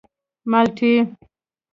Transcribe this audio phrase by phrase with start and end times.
[0.51, 0.93] _مالټې.